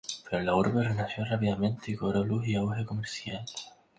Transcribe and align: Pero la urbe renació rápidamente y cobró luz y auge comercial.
Pero 0.27 0.41
la 0.41 0.55
urbe 0.55 0.81
renació 0.83 1.23
rápidamente 1.25 1.91
y 1.91 1.95
cobró 1.95 2.23
luz 2.23 2.47
y 2.47 2.55
auge 2.55 2.87
comercial. 2.87 3.45